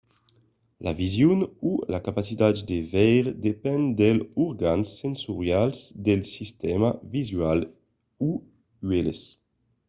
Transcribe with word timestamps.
la 0.85 0.93
vision 1.01 1.39
o 1.71 1.71
la 1.93 1.99
capacitat 2.07 2.55
de 2.71 2.77
veire 2.93 3.29
depend 3.47 3.83
dels 4.01 4.25
organs 4.47 4.87
sensorials 5.01 5.77
del 6.05 6.21
sistèma 6.35 6.89
visual 7.15 7.59
o 8.29 8.31
uèlhs 8.87 9.21